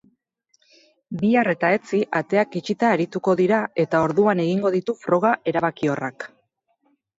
Bihar 1.19 1.49
eta 1.53 1.69
etzi 1.77 1.99
ateak 2.21 2.57
itxita 2.61 2.89
arituko 2.95 3.37
dira 3.43 3.61
eta 3.85 4.01
orduan 4.07 4.43
egingo 4.47 4.75
ditu 4.79 4.99
froga 5.05 5.37
erabakiorrak. 5.55 6.31